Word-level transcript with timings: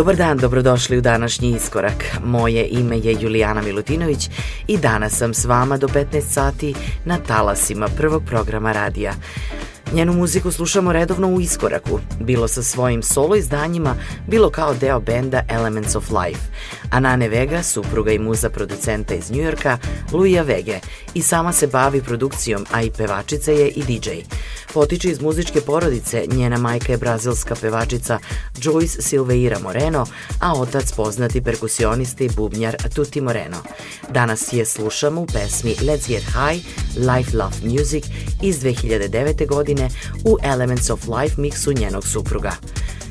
Dobar 0.00 0.16
dan, 0.16 0.38
dobrodošli 0.38 0.98
u 0.98 1.00
današnji 1.00 1.56
iskorak. 1.56 2.04
Moje 2.24 2.68
ime 2.70 2.98
je 2.98 3.16
Julijana 3.20 3.62
Milutinović 3.62 4.30
i 4.66 4.78
danas 4.78 5.12
sam 5.12 5.34
s 5.34 5.44
vama 5.44 5.76
do 5.76 5.88
15 5.88 6.20
sati 6.20 6.74
na 7.04 7.18
talasima 7.18 7.88
prvog 7.96 8.22
programa 8.26 8.72
radija. 8.72 9.12
Njenu 9.92 10.12
muziku 10.12 10.50
slušamo 10.50 10.92
redovno 10.92 11.28
u 11.28 11.40
iskoraku, 11.40 12.00
bilo 12.20 12.48
sa 12.48 12.62
svojim 12.62 13.02
solo 13.02 13.36
izdanjima, 13.36 13.94
bilo 14.26 14.50
kao 14.50 14.74
deo 14.74 15.00
benda 15.00 15.42
Elements 15.48 15.96
of 15.96 16.10
Life. 16.10 16.40
Anane 16.90 17.28
Vega, 17.28 17.62
supruga 17.62 18.12
i 18.12 18.18
muza 18.18 18.50
producenta 18.50 19.14
iz 19.14 19.30
Njujorka, 19.30 19.78
Luija 20.12 20.42
Vege, 20.42 20.80
i 21.14 21.22
sama 21.22 21.52
se 21.52 21.66
bavi 21.66 22.02
produkcijom, 22.02 22.66
a 22.72 22.82
i 22.82 22.90
pevačica 22.90 23.52
je 23.52 23.68
i 23.68 23.82
DJ. 23.82 24.10
Potiče 24.74 25.08
iz 25.10 25.20
muzičke 25.20 25.60
porodice, 25.60 26.24
njena 26.26 26.58
majka 26.58 26.92
je 26.92 26.98
brazilska 26.98 27.54
pevačica 27.60 28.18
Joyce 28.60 29.02
Silveira 29.02 29.58
Moreno, 29.58 30.06
a 30.40 30.52
otac 30.54 30.92
poznati 30.92 31.40
perkusionista 31.40 32.24
i 32.24 32.28
bubnjar 32.28 32.76
Tuti 32.94 33.20
Moreno. 33.20 33.56
Danas 34.10 34.52
je 34.52 34.64
slušamo 34.64 35.20
u 35.20 35.26
pesmi 35.26 35.74
Let's 35.74 36.08
Get 36.08 36.22
High, 36.22 36.64
Life 36.96 37.36
Love 37.36 37.56
Music 37.62 38.04
iz 38.42 38.62
2009. 38.62 39.46
godine 39.46 39.88
u 40.24 40.36
Elements 40.42 40.90
of 40.90 41.06
Life 41.08 41.40
miksu 41.40 41.72
njenog 41.72 42.06
supruga. 42.06 42.52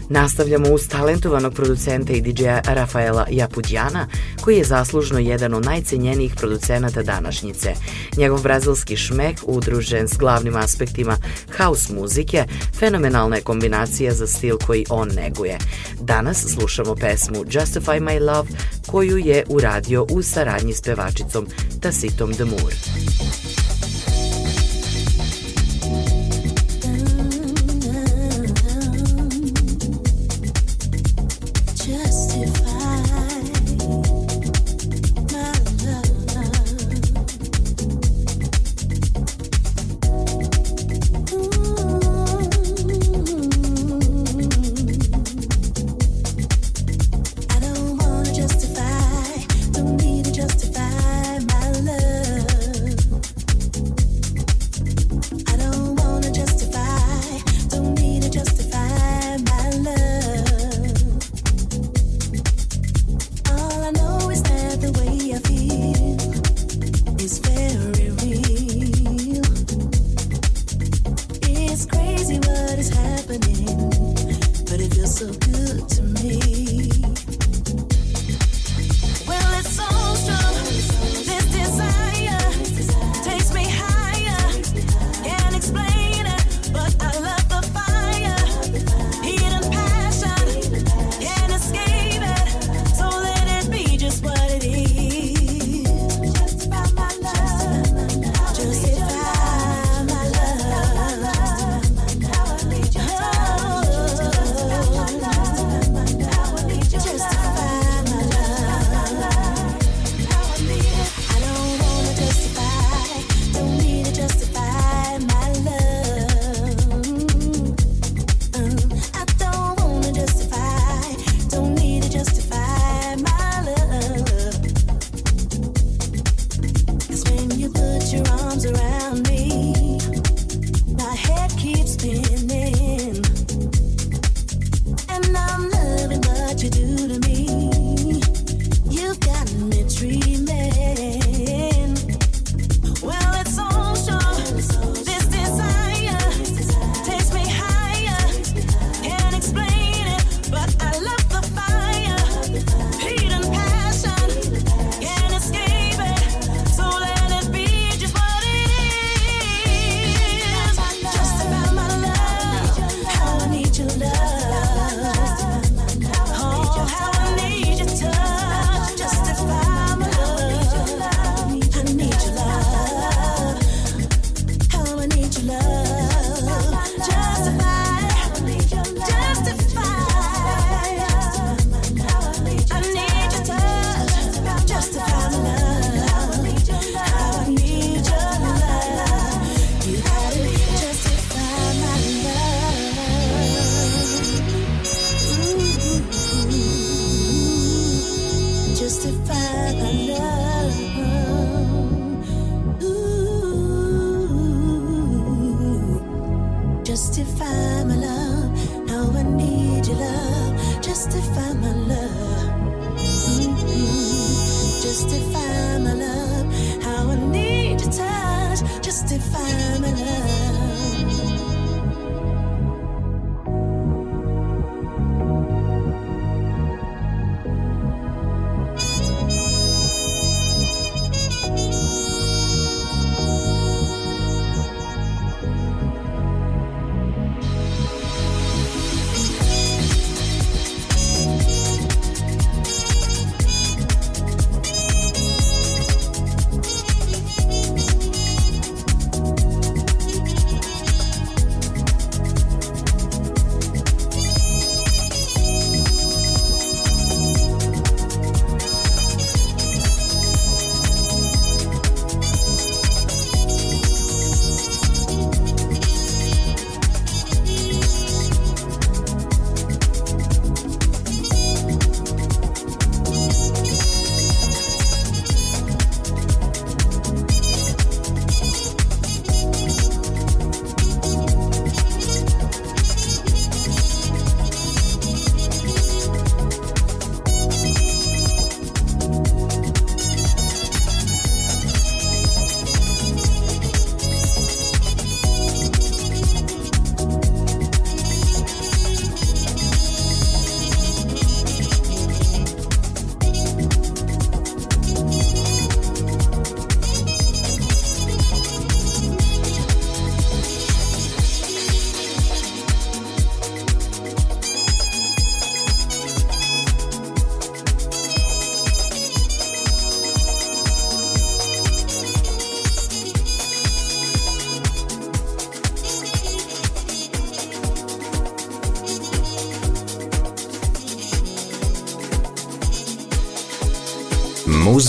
Nastavljamo 0.10 0.74
uz 0.74 0.88
talentovanog 0.88 1.54
producenta 1.54 2.14
i 2.14 2.22
DJ-a 2.22 2.74
Rafaela 2.74 3.26
Japudjana, 3.30 4.08
koji 4.42 4.58
je 4.58 4.64
zaslužno 4.64 5.20
jedan 5.20 5.54
od 5.54 5.66
najcenjenijih 5.66 6.36
producenata 6.36 7.04
današnjice. 7.04 7.74
Njegov 8.18 8.42
brazilski 8.42 8.98
šmek, 8.98 9.38
udružen 9.44 10.08
s 10.08 10.18
glavnim 10.18 10.56
aspektima 10.56 11.18
house 11.58 11.94
muzike, 11.94 12.46
fenomenalna 12.80 13.36
je 13.36 13.42
kombinacija 13.42 14.14
za 14.14 14.28
stil 14.28 14.58
koji 14.58 14.86
on 14.90 15.10
neguje. 15.16 15.58
Danas 16.02 16.46
slušamo 16.48 16.96
pesmu 16.96 17.46
Justify 17.46 18.00
My 18.02 18.22
Love, 18.22 18.50
koju 18.88 19.18
je 19.18 19.46
uradio 19.50 20.04
u 20.10 20.22
saradnji 20.22 20.74
s 20.74 20.82
pevačicom 20.82 21.48
Tasitom 21.82 22.32
Demur. 22.32 22.74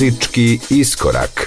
Muzički 0.00 0.60
iskorak. 0.70 1.39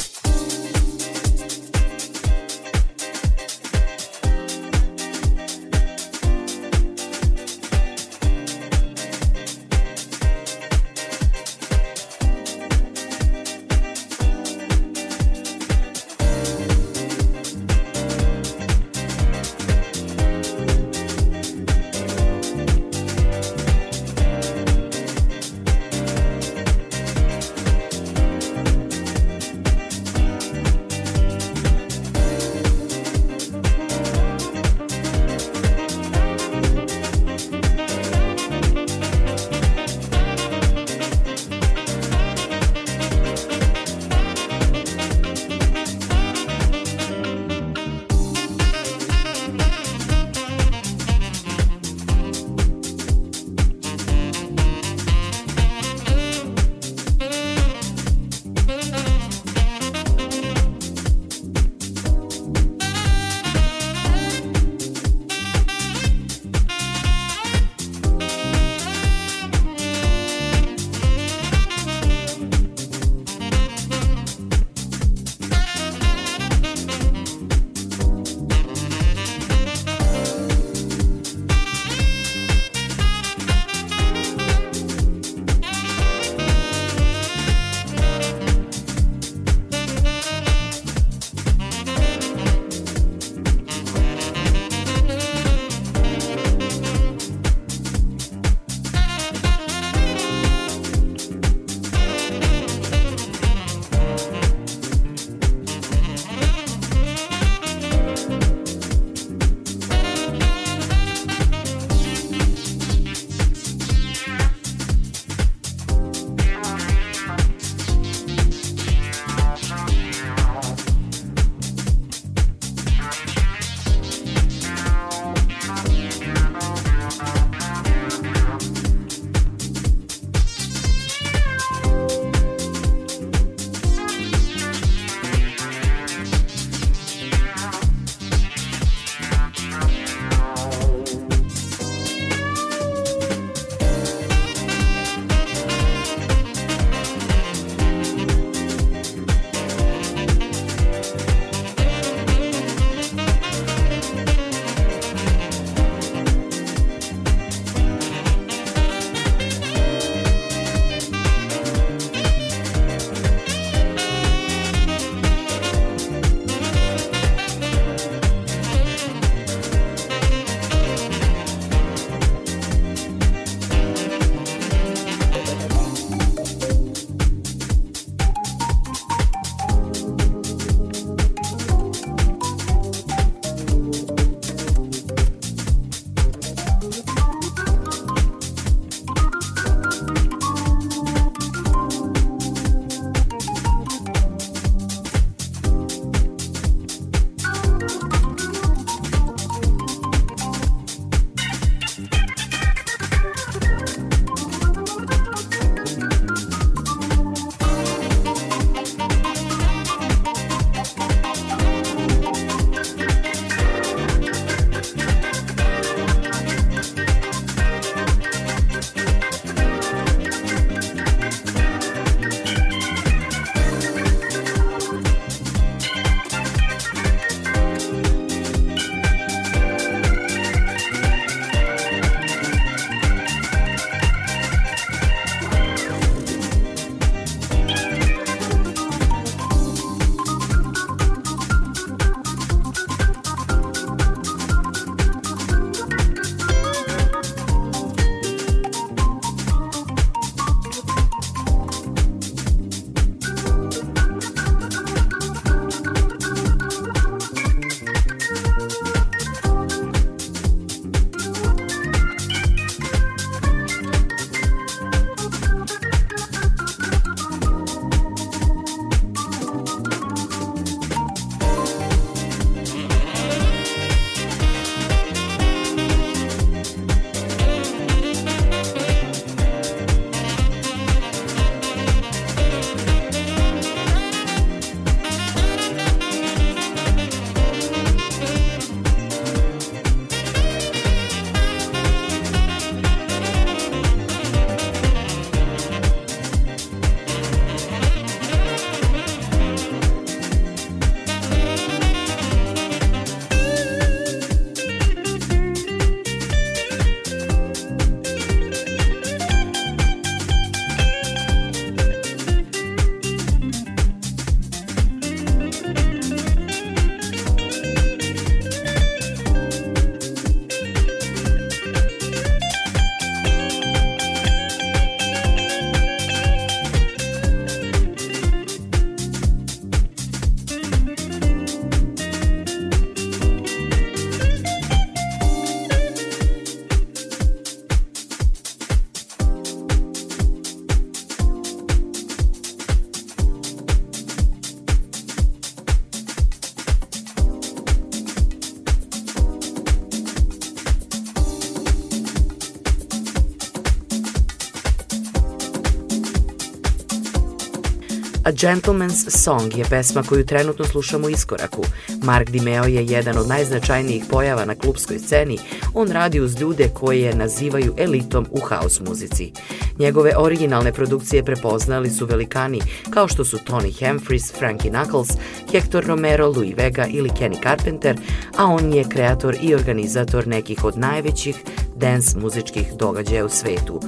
A 358.25 358.31
Gentleman's 358.31 359.09
Song 359.09 359.57
je 359.57 359.65
pesma 359.69 360.03
koju 360.03 360.25
trenutno 360.25 360.65
slušamo 360.65 361.07
u 361.07 361.09
iskoraku. 361.09 361.63
Mark 362.03 362.29
Dimeo 362.29 362.63
je 362.63 362.86
jedan 362.86 363.17
od 363.17 363.27
najznačajnijih 363.27 364.03
pojava 364.09 364.45
na 364.45 364.55
klubskoj 364.55 364.99
sceni. 364.99 365.38
On 365.73 365.91
radi 365.91 366.19
uz 366.19 366.41
ljude 366.41 366.69
koje 366.73 367.01
je 367.01 367.15
nazivaju 367.15 367.73
elitom 367.77 368.25
u 368.31 368.39
house 368.39 368.83
muzici. 368.83 369.31
Njegove 369.79 370.13
originalne 370.17 370.73
produkcije 370.73 371.23
prepoznali 371.23 371.89
su 371.89 372.05
velikani 372.05 372.62
kao 372.89 373.07
što 373.07 373.25
su 373.25 373.38
Tony 373.38 373.88
Humphries, 373.88 374.33
Frankie 374.33 374.71
Knuckles, 374.71 375.09
Hector 375.51 375.86
Romero, 375.86 376.27
Louis 376.27 376.57
Vega 376.57 376.86
ili 376.89 377.09
Kenny 377.09 377.43
Carpenter, 377.43 377.97
a 378.38 378.45
on 378.45 378.73
je 378.73 378.89
kreator 378.89 379.36
i 379.41 379.55
organizator 379.55 380.27
nekih 380.27 380.63
od 380.63 380.77
najvećih 380.77 381.36
dance 381.75 382.19
muzičkih 382.19 382.73
događaja 382.77 383.25
u 383.25 383.29
svetu. 383.29 383.81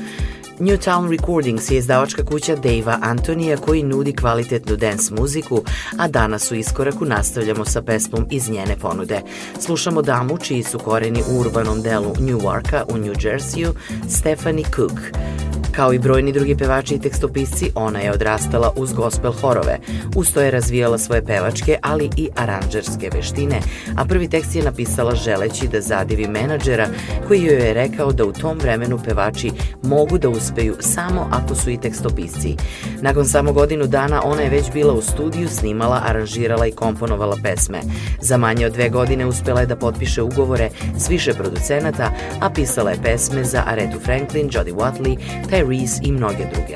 Newtown 0.59 1.09
Recordings 1.09 1.71
je 1.71 1.77
izdavačka 1.77 2.25
kuća 2.25 2.55
Dejva 2.55 2.97
Antonija 3.01 3.57
koji 3.57 3.83
nudi 3.83 4.15
kvalitetnu 4.15 4.75
dance 4.75 5.13
muziku, 5.13 5.61
a 5.97 6.07
danas 6.07 6.51
u 6.51 6.55
iskoraku 6.55 7.05
nastavljamo 7.05 7.65
sa 7.65 7.81
pesmom 7.81 8.27
iz 8.31 8.49
njene 8.49 8.75
ponude. 8.81 9.21
Slušamo 9.59 10.01
damu 10.01 10.37
čiji 10.37 10.63
su 10.63 10.79
koreni 10.79 11.23
u 11.29 11.39
urbanom 11.39 11.81
delu 11.81 12.13
Newarka 12.19 12.83
u 12.93 12.97
New 12.97 13.13
Jerseyu, 13.13 13.73
Stephanie 14.09 14.65
Cook. 14.75 14.99
Kao 15.75 15.93
i 15.93 15.99
brojni 15.99 16.31
drugi 16.31 16.55
pevači 16.57 16.95
i 16.95 16.99
tekstopisci, 16.99 17.71
ona 17.75 17.99
je 17.99 18.11
odrastala 18.11 18.73
uz 18.75 18.93
gospel 18.93 19.31
horove. 19.31 19.79
Usto 20.15 20.41
je 20.41 20.51
razvijala 20.51 20.97
svoje 20.97 21.25
pevačke, 21.25 21.77
ali 21.81 22.09
i 22.17 22.29
aranđerske 22.35 23.09
veštine, 23.13 23.59
a 23.97 24.05
prvi 24.05 24.29
tekst 24.29 24.55
je 24.55 24.63
napisala 24.63 25.15
želeći 25.15 25.67
da 25.67 25.81
zadivi 25.81 26.27
menadžera 26.27 26.87
koji 27.27 27.43
joj 27.43 27.67
je 27.67 27.73
rekao 27.73 28.11
da 28.11 28.25
u 28.25 28.31
tom 28.31 28.57
vremenu 28.57 28.99
pevači 29.05 29.51
mogu 29.83 30.17
da 30.17 30.29
uspeju 30.29 30.75
samo 30.79 31.29
ako 31.31 31.55
su 31.55 31.69
i 31.69 31.77
tekstopisci. 31.77 32.55
Nakon 33.01 33.25
samo 33.25 33.53
godinu 33.53 33.87
dana 33.87 34.21
ona 34.23 34.41
je 34.41 34.49
već 34.49 34.71
bila 34.73 34.93
u 34.93 35.01
studiju, 35.01 35.47
snimala, 35.47 36.01
aranžirala 36.05 36.67
i 36.67 36.71
komponovala 36.71 37.37
pesme. 37.43 37.79
Za 38.21 38.37
manje 38.37 38.65
od 38.65 38.73
dve 38.73 38.89
godine 38.89 39.25
uspela 39.25 39.59
je 39.59 39.67
da 39.67 39.75
potpiše 39.75 40.21
ugovore 40.21 40.69
s 40.97 41.09
više 41.09 41.33
producenata, 41.33 42.11
a 42.41 42.49
pisala 42.49 42.91
je 42.91 43.01
pesme 43.03 43.43
za 43.43 43.63
Arethu 43.67 43.99
Franklin, 43.99 44.49
Jody 44.49 44.73
Watley, 44.73 45.17
Ty 45.49 45.64
Reese 45.69 45.99
i 46.03 46.11
mnoge 46.11 46.45
druge. 46.53 46.75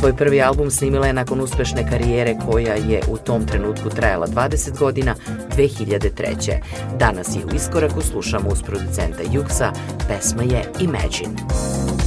Svoj 0.00 0.16
prvi 0.16 0.42
album 0.42 0.70
snimila 0.70 1.06
je 1.06 1.12
nakon 1.12 1.40
uspešne 1.40 1.90
karijere 1.90 2.36
koja 2.46 2.74
je 2.74 3.00
u 3.08 3.16
tom 3.16 3.46
trenutku 3.46 3.90
trajala 3.90 4.26
20 4.26 4.78
godina, 4.78 5.14
2003. 5.56 6.58
Danas 6.98 7.36
je 7.36 7.44
u 7.44 7.54
iskoraku 7.54 8.00
slušamo 8.00 8.48
uz 8.48 8.62
producenta 8.62 9.22
Juksa, 9.32 9.72
pesma 10.08 10.42
je. 10.42 10.64
Imagine 10.80 12.03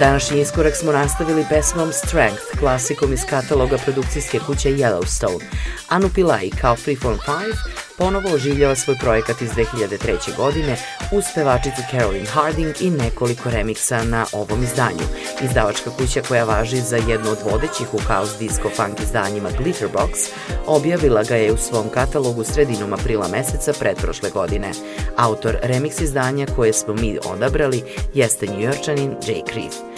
Današnji 0.00 0.40
iskorak 0.40 0.76
smo 0.76 0.92
nastavili 0.92 1.46
pesmom 1.48 1.92
Strength, 1.92 2.58
klasikom 2.58 3.12
iz 3.12 3.20
kataloga 3.30 3.78
produkcijske 3.84 4.38
kuće 4.46 4.68
Yellowstone. 4.68 5.44
Anu 5.88 6.08
Pillai 6.14 6.50
kao 6.60 6.76
Freeform 6.76 7.18
5 7.26 7.54
ponovo 7.98 8.34
oživljava 8.34 8.74
svoj 8.76 8.96
projekat 9.00 9.42
iz 9.42 9.50
2003. 9.50 10.36
godine 10.36 10.76
uz 11.12 11.24
pevačicu 11.34 11.82
Caroline 11.90 12.26
Harding 12.26 12.74
i 12.80 12.90
nekoliko 12.90 13.50
remiksa 13.50 14.04
na 14.04 14.26
ovom 14.32 14.62
izdanju. 14.62 15.06
Izdavačka 15.42 15.90
kuća 15.98 16.22
koja 16.28 16.44
važi 16.44 16.80
za 16.80 16.96
jednu 16.96 17.30
od 17.30 17.38
vodećih 17.52 17.94
u 17.94 17.98
house 17.98 18.38
disco 18.38 18.70
funk 18.76 19.00
izdanjima 19.00 19.48
Glitterbox 19.58 20.30
objavila 20.66 21.22
ga 21.22 21.36
je 21.36 21.52
u 21.52 21.56
svom 21.56 21.88
katalogu 21.88 22.44
sredinom 22.44 22.92
aprila 22.92 23.28
meseca 23.28 23.72
pretprošle 23.80 24.30
godine. 24.30 24.70
Autor 25.16 25.56
remix 25.62 26.02
izdanja 26.02 26.46
koje 26.56 26.72
smo 26.72 26.94
mi 26.94 27.18
odabrali 27.24 27.82
jeste 28.14 28.46
njujorčanin 28.46 29.10
Jake 29.10 29.52
Reed. 29.54 29.89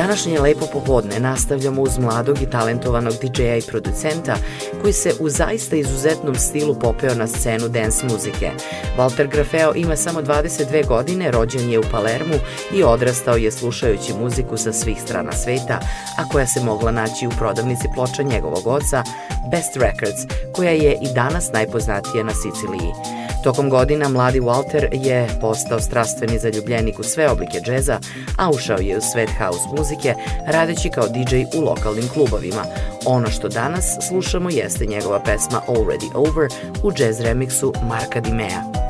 Današnje 0.00 0.40
lepo 0.40 0.66
popodne 0.72 1.20
nastavljamo 1.20 1.82
uz 1.82 1.98
mladog 1.98 2.42
i 2.42 2.50
talentovanog 2.50 3.12
DJ-a 3.12 3.56
i 3.56 3.62
producenta 3.62 4.36
koji 4.82 4.92
se 4.92 5.12
u 5.20 5.28
zaista 5.28 5.76
izuzetnom 5.76 6.34
stilu 6.34 6.74
popeo 6.74 7.14
na 7.14 7.26
scenu 7.26 7.68
dance 7.68 8.06
muzike. 8.06 8.50
Walter 8.98 9.30
Grafeo 9.30 9.72
ima 9.74 9.96
samo 9.96 10.22
22 10.22 10.86
godine, 10.86 11.30
rođen 11.30 11.70
je 11.70 11.78
u 11.78 11.82
Palermu 11.92 12.34
i 12.74 12.82
odrastao 12.82 13.36
je 13.36 13.50
slušajući 13.50 14.14
muziku 14.22 14.56
sa 14.56 14.72
svih 14.72 15.00
strana 15.02 15.32
sveta, 15.32 15.80
a 16.18 16.28
koja 16.32 16.46
se 16.46 16.60
mogla 16.64 16.90
naći 16.90 17.26
u 17.26 17.30
prodavnici 17.38 17.88
ploča 17.94 18.22
njegovog 18.22 18.66
oca 18.66 19.02
Best 19.50 19.76
Records, 19.76 20.20
koja 20.54 20.70
je 20.70 20.92
i 20.92 21.14
danas 21.14 21.52
najpoznatija 21.52 22.24
na 22.24 22.32
Siciliji. 22.34 23.19
Tokom 23.44 23.70
godina 23.70 24.08
mladi 24.08 24.40
Walter 24.40 24.88
je 24.92 25.28
postao 25.40 25.80
strastveni 25.80 26.38
zaljubljenik 26.38 26.98
u 26.98 27.02
sve 27.02 27.30
oblike 27.30 27.60
džeza, 27.60 27.98
a 28.38 28.50
ušao 28.50 28.78
je 28.78 28.98
u 28.98 29.00
svet 29.00 29.30
house 29.38 29.68
muzike 29.78 30.14
radeći 30.46 30.90
kao 30.90 31.08
DJ 31.08 31.58
u 31.58 31.60
lokalnim 31.60 32.08
klubovima. 32.08 32.64
Ono 33.06 33.30
što 33.30 33.48
danas 33.48 33.96
slušamo 34.08 34.50
jeste 34.50 34.86
njegova 34.86 35.20
pesma 35.20 35.60
Already 35.68 36.10
Over 36.14 36.48
u 36.82 36.92
jazz 36.98 37.20
remiksu 37.20 37.72
Marka 37.88 38.20
Dimea. 38.20 38.89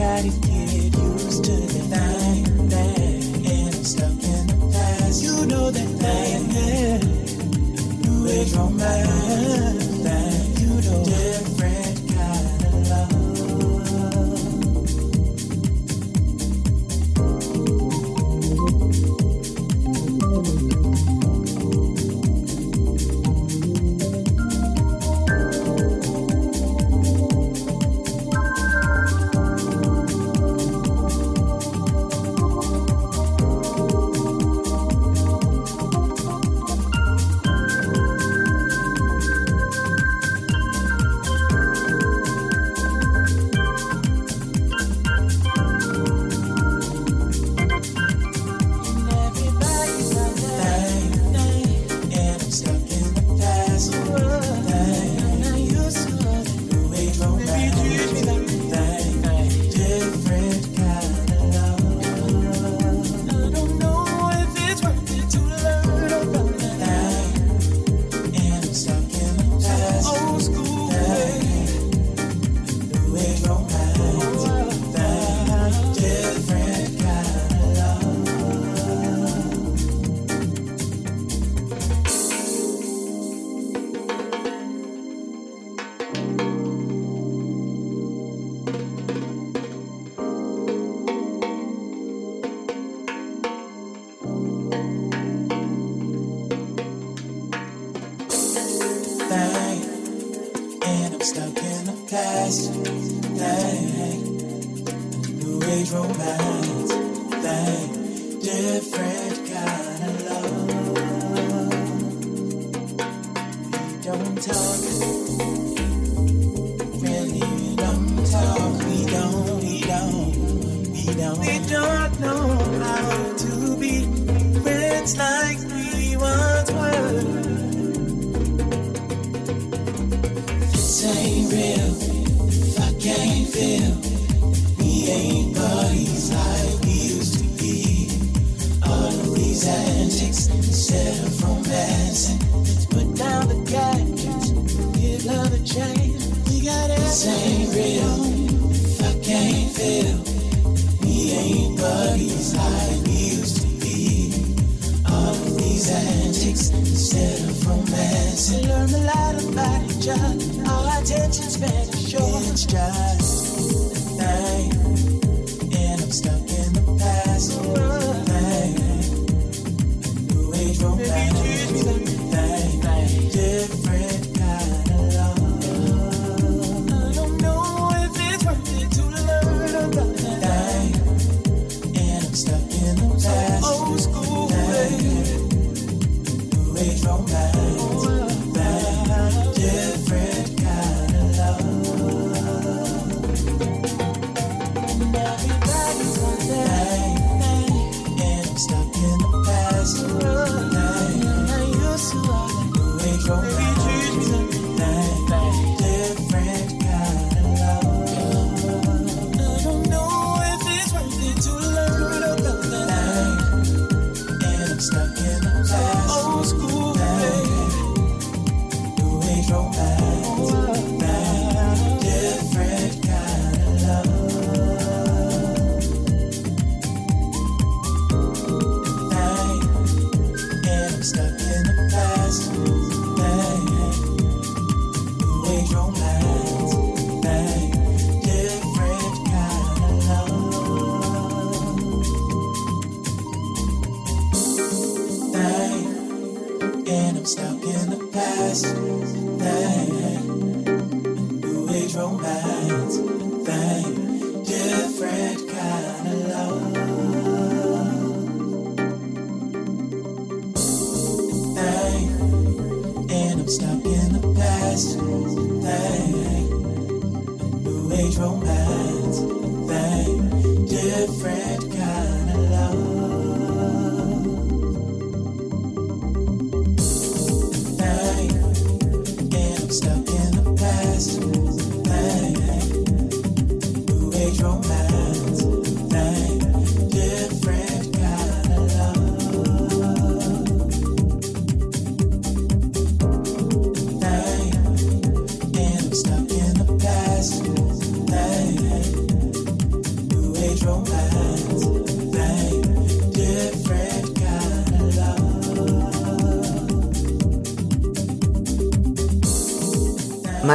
daddy. 0.00 0.39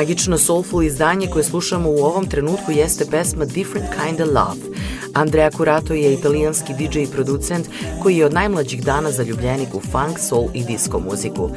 Magično 0.06 0.38
soulful 0.38 0.84
izdanje 0.84 1.28
koje 1.28 1.44
slušamo 1.44 1.90
u 1.90 1.98
ovom 1.98 2.28
trenutku 2.28 2.72
jeste 2.72 3.06
pesma 3.12 3.46
Different 3.46 3.88
Kind 3.90 4.22
of 4.22 4.28
Love. 4.28 4.78
Andrea 5.14 5.52
Curato 5.52 5.94
je 5.94 6.14
italijanski 6.14 6.74
DJ 6.74 7.00
i 7.00 7.08
producent 7.08 7.68
koji 8.04 8.18
je 8.18 8.26
od 8.26 8.34
najmlađih 8.34 8.84
dana 8.84 9.12
zaljubljenik 9.12 9.76
u 9.76 9.80
funk, 9.80 10.20
soul 10.20 10.50
i 10.54 10.64
disco 10.64 11.00
muziku. 11.00 11.50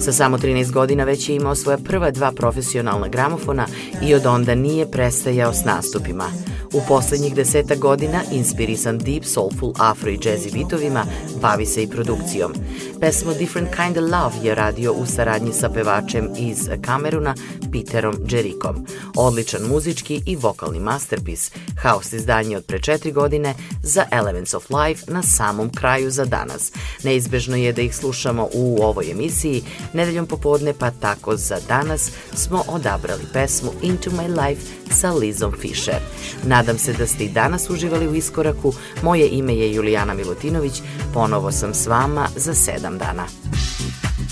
Sa 0.00 0.12
samo 0.12 0.38
13 0.38 0.72
godina 0.72 1.04
već 1.04 1.28
je 1.28 1.36
imao 1.36 1.54
svoja 1.54 1.78
prva 1.78 2.10
dva 2.10 2.32
profesionalna 2.32 3.08
gramofona 3.08 3.66
i 4.02 4.14
od 4.14 4.26
onda 4.26 4.54
nije 4.54 4.90
prestajao 4.90 5.52
s 5.52 5.64
nastupima. 5.64 6.24
U 6.72 6.80
poslednjih 6.88 7.34
deseta 7.34 7.74
godina, 7.74 8.20
inspirisan 8.32 8.98
deep, 8.98 9.24
soulful, 9.24 9.72
afro 9.78 10.10
i 10.10 10.18
jazzy 10.18 10.52
bitovima, 10.52 11.04
bavi 11.42 11.66
se 11.66 11.82
i 11.82 11.88
produkcijom. 11.88 12.52
Pesmu 13.00 13.34
Different 13.34 13.76
Kind 13.76 13.98
of 13.98 14.10
Love 14.10 14.48
je 14.48 14.54
radio 14.54 14.92
u 14.92 15.06
saradnji 15.06 15.52
sa 15.52 15.68
pevačem 15.68 16.28
iz 16.38 16.68
Kameruna, 16.82 17.34
Peterom 17.72 18.14
Jerikom. 18.28 18.86
Odličan 19.16 19.62
muzički 19.62 20.22
i 20.26 20.36
vokalni 20.36 20.80
masterpiece, 20.80 21.50
house 21.82 22.16
izdanje 22.16 22.56
od 22.56 22.64
pre 22.64 22.78
četiri 22.78 23.12
godine 23.12 23.54
za 23.82 24.04
Elements 24.10 24.54
of 24.54 24.70
Life 24.70 25.12
na 25.12 25.22
samom 25.22 25.70
kraju 25.70 26.10
za 26.10 26.24
danas. 26.24 26.72
Neizbežno 27.04 27.56
je 27.56 27.72
da 27.72 27.82
ih 27.82 27.96
slušamo 27.96 28.48
u 28.54 28.78
ovoj 28.82 29.10
emisiji, 29.10 29.62
nedeljom 29.92 30.26
popodne 30.26 30.74
pa 30.78 30.90
tako 30.90 31.36
za 31.36 31.56
danas 31.68 32.10
smo 32.34 32.64
odabrali 32.68 33.22
pesmu 33.32 33.70
Into 33.82 34.10
My 34.10 34.48
Life 34.48 34.62
sa 34.90 35.12
Lizom 35.12 35.52
Fisher. 35.60 36.00
Nadam 36.44 36.78
se 36.78 36.92
da 36.92 37.06
ste 37.06 37.24
i 37.24 37.28
danas 37.28 37.70
uživali 37.70 38.08
u 38.08 38.14
iskoraku. 38.14 38.72
Moje 39.02 39.28
ime 39.28 39.56
je 39.56 39.74
Julijana 39.74 40.14
Milutinović. 40.14 40.82
Ponovo 41.14 41.52
sam 41.52 41.74
s 41.74 41.86
vama 41.86 42.28
za 42.36 42.54
sedam 42.54 42.85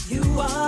You 0.09 0.23
are. 0.39 0.64